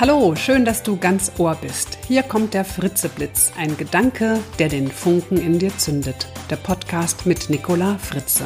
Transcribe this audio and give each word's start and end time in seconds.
Hallo, 0.00 0.34
schön, 0.34 0.64
dass 0.64 0.82
du 0.82 0.96
ganz 0.96 1.32
Ohr 1.36 1.54
bist. 1.54 1.98
Hier 2.08 2.22
kommt 2.22 2.54
der 2.54 2.64
Fritzeblitz, 2.64 3.52
ein 3.58 3.76
Gedanke, 3.76 4.40
der 4.58 4.70
den 4.70 4.90
Funken 4.90 5.36
in 5.36 5.58
dir 5.58 5.76
zündet. 5.76 6.28
Der 6.48 6.56
Podcast 6.56 7.26
mit 7.26 7.50
Nicola 7.50 7.98
Fritze. 7.98 8.44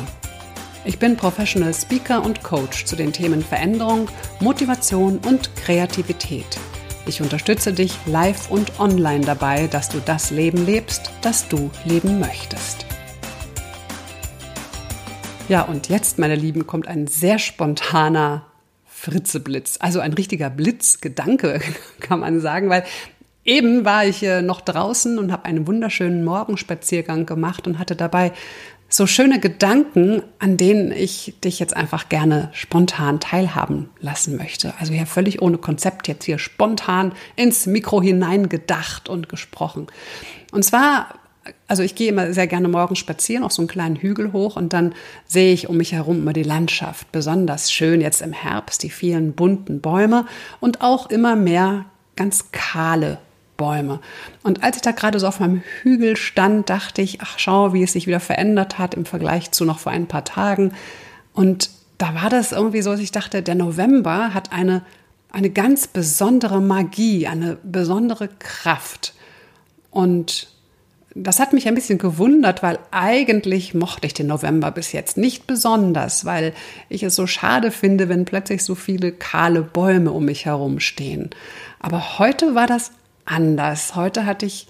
Ich 0.84 0.98
bin 0.98 1.16
Professional 1.16 1.72
Speaker 1.72 2.24
und 2.24 2.42
Coach 2.42 2.84
zu 2.84 2.96
den 2.96 3.12
Themen 3.12 3.42
Veränderung, 3.42 4.08
Motivation 4.40 5.18
und 5.18 5.54
Kreativität. 5.54 6.58
Ich 7.06 7.22
unterstütze 7.22 7.72
dich 7.72 7.96
live 8.06 8.50
und 8.50 8.80
online 8.80 9.24
dabei, 9.24 9.68
dass 9.68 9.88
du 9.88 10.00
das 10.04 10.32
Leben 10.32 10.66
lebst, 10.66 11.12
das 11.22 11.46
du 11.46 11.70
leben 11.84 12.18
möchtest. 12.18 12.84
Ja, 15.48 15.62
und 15.62 15.88
jetzt, 15.88 16.18
meine 16.18 16.34
Lieben, 16.34 16.66
kommt 16.66 16.88
ein 16.88 17.06
sehr 17.06 17.38
spontaner 17.38 18.45
Fritzeblitz. 19.06 19.78
Also 19.80 20.00
ein 20.00 20.12
richtiger 20.12 20.50
Blitzgedanke, 20.50 21.60
kann 22.00 22.20
man 22.20 22.40
sagen, 22.40 22.68
weil 22.68 22.84
eben 23.44 23.84
war 23.84 24.04
ich 24.04 24.22
äh, 24.24 24.42
noch 24.42 24.60
draußen 24.60 25.18
und 25.18 25.30
habe 25.30 25.44
einen 25.44 25.66
wunderschönen 25.66 26.24
Morgenspaziergang 26.24 27.24
gemacht 27.24 27.66
und 27.66 27.78
hatte 27.78 27.94
dabei 27.94 28.32
so 28.88 29.06
schöne 29.06 29.40
Gedanken, 29.40 30.22
an 30.38 30.56
denen 30.56 30.92
ich 30.92 31.34
dich 31.42 31.58
jetzt 31.58 31.76
einfach 31.76 32.08
gerne 32.08 32.50
spontan 32.52 33.18
teilhaben 33.18 33.90
lassen 34.00 34.36
möchte. 34.36 34.74
Also 34.78 34.92
ja 34.92 35.06
völlig 35.06 35.42
ohne 35.42 35.58
Konzept 35.58 36.06
jetzt 36.08 36.24
hier 36.24 36.38
spontan 36.38 37.12
ins 37.34 37.66
Mikro 37.66 38.00
hinein 38.00 38.48
gedacht 38.48 39.08
und 39.08 39.28
gesprochen. 39.28 39.88
Und 40.52 40.64
zwar 40.64 41.14
also 41.68 41.82
ich 41.82 41.94
gehe 41.94 42.08
immer 42.08 42.32
sehr 42.32 42.46
gerne 42.46 42.68
morgens 42.68 42.98
spazieren, 42.98 43.44
auf 43.44 43.52
so 43.52 43.62
einen 43.62 43.68
kleinen 43.68 43.96
Hügel 43.96 44.32
hoch 44.32 44.56
und 44.56 44.72
dann 44.72 44.94
sehe 45.26 45.52
ich 45.52 45.68
um 45.68 45.76
mich 45.76 45.92
herum 45.92 46.18
immer 46.18 46.32
die 46.32 46.42
Landschaft. 46.42 47.10
Besonders 47.12 47.72
schön 47.72 48.00
jetzt 48.00 48.22
im 48.22 48.32
Herbst, 48.32 48.82
die 48.82 48.90
vielen 48.90 49.32
bunten 49.32 49.80
Bäume 49.80 50.26
und 50.60 50.80
auch 50.80 51.10
immer 51.10 51.36
mehr 51.36 51.86
ganz 52.16 52.50
kahle 52.52 53.18
Bäume. 53.56 54.00
Und 54.42 54.62
als 54.62 54.76
ich 54.76 54.82
da 54.82 54.92
gerade 54.92 55.18
so 55.18 55.26
auf 55.26 55.40
meinem 55.40 55.62
Hügel 55.82 56.16
stand, 56.16 56.68
dachte 56.70 57.02
ich, 57.02 57.20
ach 57.20 57.38
schau, 57.38 57.72
wie 57.72 57.82
es 57.82 57.92
sich 57.92 58.06
wieder 58.06 58.20
verändert 58.20 58.78
hat 58.78 58.94
im 58.94 59.04
Vergleich 59.04 59.50
zu 59.50 59.64
noch 59.64 59.78
vor 59.78 59.92
ein 59.92 60.06
paar 60.06 60.24
Tagen. 60.24 60.72
Und 61.32 61.70
da 61.98 62.14
war 62.14 62.28
das 62.28 62.52
irgendwie 62.52 62.82
so, 62.82 62.90
dass 62.90 63.00
ich 63.00 63.12
dachte, 63.12 63.42
der 63.42 63.54
November 63.54 64.34
hat 64.34 64.52
eine, 64.52 64.82
eine 65.30 65.50
ganz 65.50 65.86
besondere 65.86 66.60
Magie, 66.60 67.26
eine 67.26 67.56
besondere 67.62 68.28
Kraft. 68.28 69.14
Und 69.90 70.48
das 71.18 71.40
hat 71.40 71.54
mich 71.54 71.66
ein 71.66 71.74
bisschen 71.74 71.98
gewundert, 71.98 72.62
weil 72.62 72.78
eigentlich 72.90 73.72
mochte 73.72 74.06
ich 74.06 74.12
den 74.12 74.26
November 74.26 74.70
bis 74.70 74.92
jetzt 74.92 75.16
nicht 75.16 75.46
besonders, 75.46 76.26
weil 76.26 76.52
ich 76.90 77.02
es 77.02 77.14
so 77.16 77.26
schade 77.26 77.70
finde, 77.70 78.10
wenn 78.10 78.26
plötzlich 78.26 78.62
so 78.62 78.74
viele 78.74 79.12
kahle 79.12 79.62
Bäume 79.62 80.12
um 80.12 80.26
mich 80.26 80.44
herum 80.44 80.78
stehen. 80.78 81.30
Aber 81.80 82.18
heute 82.18 82.54
war 82.54 82.66
das 82.66 82.92
anders. 83.24 83.96
Heute 83.96 84.26
hatte 84.26 84.44
ich 84.44 84.68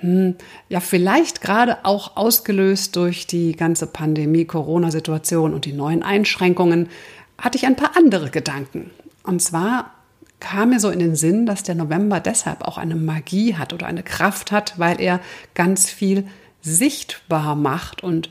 hm, 0.00 0.34
ja 0.68 0.80
vielleicht 0.80 1.40
gerade 1.40 1.78
auch 1.84 2.18
ausgelöst 2.18 2.94
durch 2.96 3.26
die 3.26 3.56
ganze 3.56 3.86
Pandemie, 3.86 4.44
Corona-Situation 4.44 5.54
und 5.54 5.64
die 5.64 5.72
neuen 5.72 6.02
Einschränkungen, 6.02 6.90
hatte 7.38 7.56
ich 7.56 7.64
ein 7.64 7.76
paar 7.76 7.96
andere 7.96 8.28
Gedanken. 8.28 8.90
Und 9.22 9.40
zwar 9.40 9.95
kam 10.40 10.70
mir 10.70 10.80
so 10.80 10.90
in 10.90 10.98
den 10.98 11.16
Sinn, 11.16 11.46
dass 11.46 11.62
der 11.62 11.74
November 11.74 12.20
deshalb 12.20 12.62
auch 12.62 12.78
eine 12.78 12.96
Magie 12.96 13.56
hat 13.56 13.72
oder 13.72 13.86
eine 13.86 14.02
Kraft 14.02 14.52
hat, 14.52 14.78
weil 14.78 15.00
er 15.00 15.20
ganz 15.54 15.90
viel 15.90 16.26
sichtbar 16.60 17.54
macht 17.54 18.02
und 18.02 18.30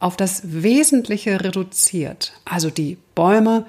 auf 0.00 0.16
das 0.16 0.42
Wesentliche 0.62 1.42
reduziert. 1.42 2.32
Also 2.44 2.70
die 2.70 2.98
Bäume, 3.14 3.66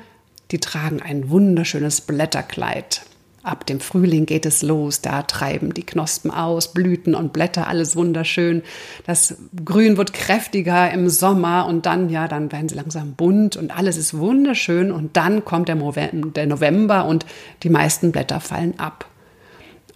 die 0.52 0.60
tragen 0.60 1.02
ein 1.02 1.30
wunderschönes 1.30 2.02
Blätterkleid. 2.02 3.02
Ab 3.50 3.66
dem 3.66 3.80
Frühling 3.80 4.28
geht 4.28 4.46
es 4.46 4.62
los, 4.62 5.02
da 5.02 5.24
treiben 5.24 5.74
die 5.74 5.84
Knospen 5.84 6.30
aus, 6.30 6.72
Blüten 6.72 7.16
und 7.16 7.34
Blätter, 7.34 7.68
alles 7.68 7.96
wunderschön. 7.96 8.62
Das 9.08 9.38
Grün 9.66 9.98
wird 9.98 10.14
kräftiger 10.14 10.92
im 10.92 11.10
Sommer 11.10 11.66
und 11.66 11.88
dann, 11.88 12.10
ja, 12.10 12.28
dann 12.28 12.52
werden 12.52 12.70
sie 12.70 12.76
langsam 12.76 13.14
bunt 13.14 13.58
und 13.58 13.76
alles 13.76 13.98
ist 13.98 14.16
wunderschön 14.16 14.92
und 14.92 15.18
dann 15.18 15.46
kommt 15.46 15.68
der 15.68 15.76
November 15.76 17.06
und 17.06 17.26
die 17.64 17.72
meisten 17.72 18.12
Blätter 18.12 18.40
fallen 18.40 18.78
ab. 18.78 19.10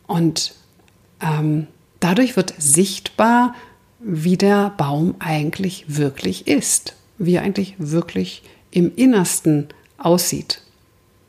Und 0.07 0.55
ähm, 1.21 1.67
dadurch 1.99 2.35
wird 2.35 2.55
sichtbar, 2.57 3.53
wie 3.99 4.35
der 4.35 4.71
Baum 4.77 5.13
eigentlich 5.19 5.85
wirklich 5.89 6.47
ist, 6.47 6.95
wie 7.19 7.35
er 7.35 7.43
eigentlich 7.43 7.75
wirklich 7.77 8.41
im 8.71 8.95
Innersten 8.95 9.67
aussieht. 9.99 10.62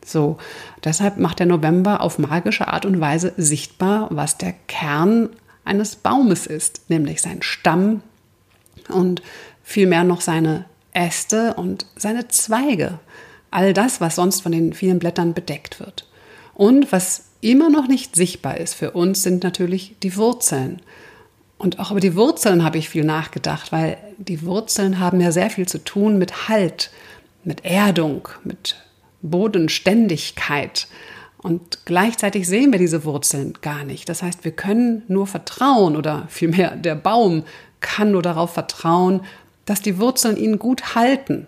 So, 0.04 0.36
deshalb 0.84 1.18
macht 1.18 1.38
der 1.38 1.46
November 1.46 2.00
auf 2.00 2.18
magische 2.18 2.68
Art 2.68 2.84
und 2.84 3.00
Weise 3.00 3.32
sichtbar, 3.36 4.08
was 4.10 4.38
der 4.38 4.54
Kern 4.68 5.30
eines 5.64 5.96
Baumes 5.96 6.46
ist, 6.46 6.90
nämlich 6.90 7.22
sein 7.22 7.42
Stamm 7.42 8.02
und 8.88 9.22
vielmehr 9.62 10.04
noch 10.04 10.20
seine 10.20 10.66
Äste 10.92 11.54
und 11.54 11.86
seine 11.96 12.28
Zweige. 12.28 13.00
All 13.50 13.72
das, 13.72 14.00
was 14.00 14.16
sonst 14.16 14.42
von 14.42 14.52
den 14.52 14.72
vielen 14.74 14.98
Blättern 14.98 15.32
bedeckt 15.32 15.80
wird. 15.80 16.06
Und 16.54 16.92
was 16.92 17.24
immer 17.40 17.70
noch 17.70 17.88
nicht 17.88 18.14
sichtbar 18.14 18.58
ist 18.58 18.74
für 18.74 18.92
uns, 18.92 19.22
sind 19.22 19.42
natürlich 19.42 19.96
die 20.02 20.16
Wurzeln. 20.16 20.80
Und 21.56 21.78
auch 21.78 21.90
über 21.90 22.00
die 22.00 22.16
Wurzeln 22.16 22.64
habe 22.64 22.78
ich 22.78 22.88
viel 22.88 23.04
nachgedacht, 23.04 23.72
weil 23.72 23.96
die 24.18 24.44
Wurzeln 24.44 24.98
haben 24.98 25.20
ja 25.20 25.32
sehr 25.32 25.50
viel 25.50 25.66
zu 25.66 25.78
tun 25.78 26.18
mit 26.18 26.48
Halt, 26.48 26.90
mit 27.42 27.64
Erdung, 27.64 28.28
mit 28.44 28.76
Bodenständigkeit. 29.24 30.86
Und 31.38 31.84
gleichzeitig 31.84 32.46
sehen 32.46 32.72
wir 32.72 32.78
diese 32.78 33.04
Wurzeln 33.04 33.54
gar 33.60 33.84
nicht. 33.84 34.08
Das 34.08 34.22
heißt, 34.22 34.44
wir 34.44 34.52
können 34.52 35.02
nur 35.08 35.26
vertrauen 35.26 35.96
oder 35.96 36.26
vielmehr 36.28 36.76
der 36.76 36.94
Baum 36.94 37.44
kann 37.80 38.12
nur 38.12 38.22
darauf 38.22 38.54
vertrauen, 38.54 39.20
dass 39.66 39.82
die 39.82 39.98
Wurzeln 39.98 40.36
ihn 40.36 40.58
gut 40.58 40.94
halten. 40.94 41.46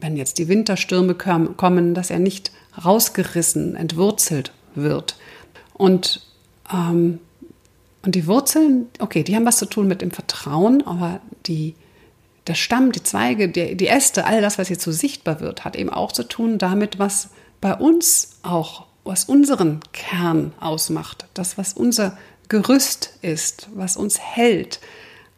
Wenn 0.00 0.16
jetzt 0.16 0.38
die 0.38 0.48
Winterstürme 0.48 1.14
kommen, 1.14 1.94
dass 1.94 2.10
er 2.10 2.18
nicht 2.18 2.52
rausgerissen, 2.84 3.76
entwurzelt 3.76 4.52
wird. 4.74 5.16
Und, 5.74 6.26
ähm, 6.72 7.20
und 8.02 8.14
die 8.14 8.26
Wurzeln, 8.26 8.86
okay, 8.98 9.22
die 9.22 9.36
haben 9.36 9.46
was 9.46 9.58
zu 9.58 9.66
tun 9.66 9.88
mit 9.88 10.02
dem 10.02 10.10
Vertrauen, 10.10 10.86
aber 10.86 11.20
die 11.46 11.74
der 12.46 12.54
Stamm, 12.54 12.92
die 12.92 13.02
Zweige, 13.02 13.48
die, 13.48 13.76
die 13.76 13.88
Äste, 13.88 14.26
all 14.26 14.40
das, 14.40 14.58
was 14.58 14.68
jetzt 14.68 14.84
so 14.84 14.92
sichtbar 14.92 15.40
wird, 15.40 15.64
hat 15.64 15.76
eben 15.76 15.90
auch 15.90 16.12
zu 16.12 16.24
tun 16.24 16.58
damit, 16.58 16.98
was 16.98 17.30
bei 17.60 17.74
uns 17.74 18.38
auch, 18.42 18.86
was 19.04 19.24
unseren 19.24 19.80
Kern 19.92 20.52
ausmacht, 20.60 21.26
das, 21.34 21.56
was 21.56 21.72
unser 21.72 22.18
Gerüst 22.48 23.18
ist, 23.22 23.68
was 23.74 23.96
uns 23.96 24.20
hält. 24.20 24.80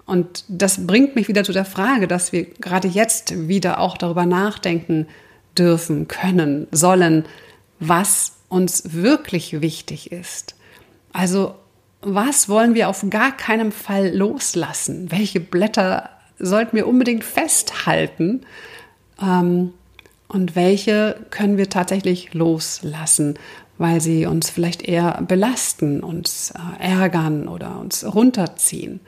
Und 0.07 0.45
das 0.49 0.87
bringt 0.87 1.15
mich 1.15 1.29
wieder 1.29 1.45
zu 1.45 1.53
der 1.53 1.65
Frage, 1.65 2.09
dass 2.09 2.33
wir 2.33 2.45
gerade 2.45 2.89
jetzt 2.89 3.49
wieder 3.49 3.81
auch 3.81 3.97
darüber 3.97 4.27
nachdenken 4.27 5.07
dürfen, 5.57 6.09
können, 6.09 6.67
sollen, 6.71 7.25
was 7.79 8.33
uns 8.49 8.93
wirklich 8.93 9.61
wichtig 9.61 10.13
ist. 10.13 10.55
Also 11.13 11.55
was 12.03 12.49
wollen 12.49 12.75
wir 12.75 12.89
auf 12.89 13.05
gar 13.11 13.37
keinen 13.37 13.73
Fall 13.73 14.15
loslassen? 14.15 15.11
Welche 15.11 15.41
Blätter 15.41 16.11
sollten 16.39 16.77
wir 16.77 16.87
unbedingt 16.87 17.25
festhalten 17.25 18.43
ähm, 19.21 19.73
und 20.29 20.57
welche 20.57 21.17
können 21.31 21.57
wir 21.57 21.69
tatsächlich 21.69 22.35
loslassen, 22.35 23.39
weil 23.79 24.01
sie 24.01 24.27
uns 24.27 24.51
vielleicht 24.51 24.83
eher 24.83 25.23
belasten, 25.27 26.01
uns 26.01 26.53
äh, 26.53 26.83
ärgern 26.83 27.49
oder 27.49 27.79
uns 27.79 28.05
runterziehen. 28.05 29.01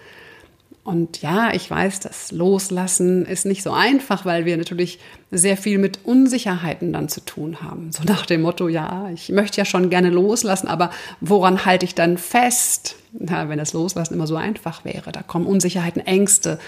Und 0.88 1.20
ja, 1.20 1.52
ich 1.52 1.70
weiß, 1.70 2.00
das 2.00 2.32
Loslassen 2.32 3.26
ist 3.26 3.44
nicht 3.44 3.62
so 3.62 3.72
einfach, 3.72 4.24
weil 4.24 4.46
wir 4.46 4.56
natürlich 4.56 4.98
sehr 5.30 5.58
viel 5.58 5.76
mit 5.76 5.98
Unsicherheiten 6.06 6.94
dann 6.94 7.10
zu 7.10 7.20
tun 7.20 7.60
haben. 7.60 7.92
So 7.92 8.04
nach 8.04 8.24
dem 8.24 8.40
Motto, 8.40 8.68
ja, 8.68 9.10
ich 9.12 9.28
möchte 9.28 9.58
ja 9.58 9.66
schon 9.66 9.90
gerne 9.90 10.08
loslassen, 10.08 10.66
aber 10.66 10.88
woran 11.20 11.66
halte 11.66 11.84
ich 11.84 11.94
dann 11.94 12.16
fest? 12.16 12.96
Na, 13.12 13.50
wenn 13.50 13.58
das 13.58 13.74
Loslassen 13.74 14.14
immer 14.14 14.26
so 14.26 14.36
einfach 14.36 14.86
wäre, 14.86 15.12
da 15.12 15.20
kommen 15.20 15.44
Unsicherheiten, 15.44 16.00
Ängste, 16.00 16.58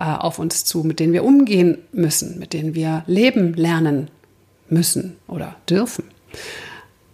äh, 0.00 0.04
auf 0.04 0.38
uns 0.38 0.64
zu, 0.64 0.82
mit 0.82 0.98
denen 0.98 1.12
wir 1.12 1.22
umgehen 1.22 1.76
müssen, 1.92 2.38
mit 2.38 2.54
denen 2.54 2.74
wir 2.74 3.04
leben 3.06 3.52
lernen 3.52 4.08
müssen 4.70 5.18
oder 5.26 5.56
dürfen. 5.68 6.04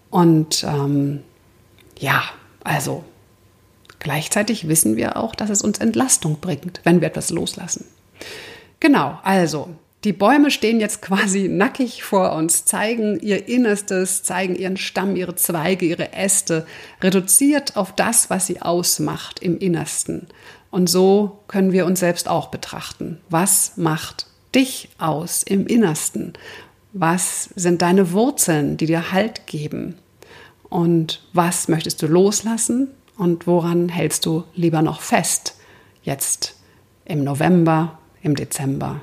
Und 0.09 0.63
ähm, 0.63 1.19
ja, 1.99 2.23
also 2.63 3.03
gleichzeitig 4.05 4.69
wissen 4.69 4.97
wir 4.97 5.17
auch, 5.17 5.35
dass 5.35 5.51
es 5.51 5.63
uns 5.63 5.79
Entlastung 5.79 6.39
bringt, 6.41 6.81
wenn 6.85 7.01
wir 7.01 7.09
etwas 7.09 7.31
loslassen. 7.31 7.85
Genau, 8.79 9.19
also 9.25 9.71
die 10.05 10.13
Bäume 10.13 10.53
stehen 10.53 10.79
jetzt 10.79 11.03
quasi 11.03 11.49
nackig 11.49 12.05
vor 12.05 12.33
uns, 12.35 12.65
zeigen 12.65 13.19
ihr 13.21 13.49
Innerstes, 13.49 14.23
zeigen 14.23 14.55
ihren 14.55 14.77
Stamm, 14.77 15.17
ihre 15.17 15.35
Zweige, 15.35 15.87
ihre 15.87 16.13
Äste, 16.13 16.67
reduziert 17.03 17.77
auf 17.77 17.93
das, 17.95 18.31
was 18.31 18.47
sie 18.47 18.63
ausmacht 18.63 19.41
im 19.41 19.59
Innersten. 19.59 20.29
Und 20.71 20.89
so 20.89 21.41
können 21.49 21.73
wir 21.73 21.87
uns 21.87 22.01
selbst 22.01 22.29
auch 22.29 22.49
betrachten. 22.49 23.21
Was 23.31 23.73
macht 23.77 24.27
dich 24.55 24.91
aus 24.99 25.43
im 25.43 25.67
Innersten? 25.67 26.35
Was 26.93 27.49
sind 27.57 27.83
deine 27.83 28.13
Wurzeln, 28.13 28.77
die 28.77 28.87
dir 28.87 29.11
Halt 29.11 29.47
geben? 29.47 29.97
und 30.75 31.23
was 31.33 31.69
möchtest 31.69 32.03
du 32.03 32.09
loslassen 32.09 32.89
und 33.17 33.47
woran 33.47 33.89
hältst 33.89 34.27
du 34.27 34.45
lieber 34.55 34.83
noch 34.83 35.01
fest? 35.01 35.57
Jetzt 36.03 36.57
im 37.05 37.25
November, 37.25 37.99
im 38.23 38.35
Dezember 38.35 39.01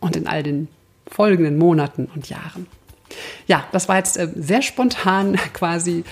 und 0.00 0.16
in 0.16 0.26
all 0.26 0.42
den 0.42 0.68
folgenden 1.06 1.58
Monaten 1.58 2.08
und 2.14 2.28
Jahren. 2.28 2.66
Ja, 3.46 3.64
das 3.72 3.88
war 3.88 3.96
jetzt 3.96 4.16
äh, 4.16 4.28
sehr 4.36 4.62
spontan 4.62 5.36
quasi 5.52 6.04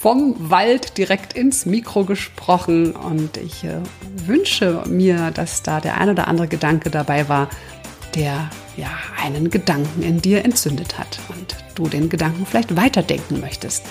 vom 0.00 0.34
Wald 0.50 0.96
direkt 0.96 1.34
ins 1.34 1.66
Mikro 1.66 2.04
gesprochen 2.04 2.92
und 2.92 3.36
ich 3.36 3.64
äh, 3.64 3.80
wünsche 4.26 4.82
mir, 4.88 5.30
dass 5.30 5.62
da 5.62 5.80
der 5.80 5.98
ein 5.98 6.08
oder 6.08 6.26
andere 6.26 6.48
Gedanke 6.48 6.90
dabei 6.90 7.28
war, 7.28 7.50
der 8.14 8.48
ja 8.80 8.90
einen 9.22 9.50
Gedanken 9.50 10.02
in 10.02 10.20
dir 10.20 10.44
entzündet 10.44 10.98
hat 10.98 11.20
und 11.28 11.56
du 11.74 11.88
den 11.88 12.08
Gedanken 12.08 12.46
vielleicht 12.46 12.76
weiterdenken 12.76 13.40
möchtest. 13.40 13.84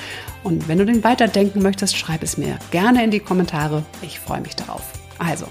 Und 0.44 0.68
wenn 0.68 0.80
du 0.80 0.86
den 0.86 1.04
weiterdenken 1.04 1.62
möchtest, 1.62 1.98
schreib 1.98 2.24
es 2.24 2.38
mir 2.38 2.58
gerne 2.72 3.04
in 3.04 3.12
die 3.12 3.20
Kommentare. 3.20 3.84
Ich 4.02 4.20
freue 4.20 4.42
mich 4.42 4.56
darauf. 4.56 4.82
Also, 5.18 5.48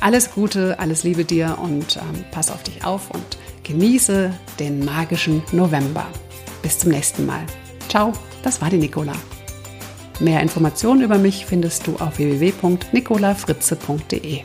alles 0.00 0.32
Gute, 0.32 0.78
alles 0.78 1.04
Liebe 1.04 1.24
dir 1.24 1.58
und 1.60 1.96
ähm, 1.96 2.24
pass 2.30 2.50
auf 2.50 2.62
dich 2.62 2.84
auf 2.84 3.10
und 3.10 3.38
genieße 3.64 4.32
den 4.58 4.84
magischen 4.84 5.42
November. 5.52 6.06
Bis 6.62 6.78
zum 6.78 6.90
nächsten 6.90 7.26
Mal. 7.26 7.44
Ciao, 7.88 8.12
das 8.42 8.60
war 8.60 8.70
die 8.70 8.78
Nicola. 8.78 9.12
Mehr 10.20 10.40
Informationen 10.40 11.02
über 11.02 11.18
mich 11.18 11.46
findest 11.46 11.86
du 11.86 11.96
auf 11.96 12.18
www.nicolafritze.de. 12.18 14.42